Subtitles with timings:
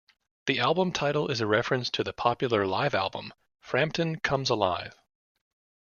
[0.47, 4.95] The album title is a reference to the popular live album "Frampton Comes Alive".